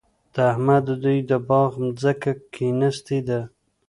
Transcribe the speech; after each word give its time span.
د 0.33 0.35
احمد 0.51 0.85
دوی 1.03 1.19
د 1.29 1.31
باغ 1.49 1.71
ځمکه 2.01 2.31
کېنستې 2.53 3.19
ده. 3.27 3.41